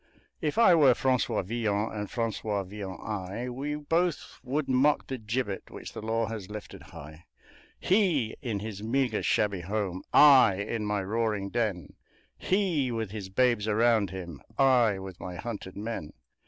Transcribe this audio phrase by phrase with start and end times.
[0.41, 5.69] If I were Francois Villon and Francois Villon I, We both would mock the gibbet
[5.69, 7.25] which the law has lifted high;
[7.79, 11.93] HE in his meagre, shabby home, I in my roaring den
[12.39, 16.13] HE with his babes around him, I with my hunted men!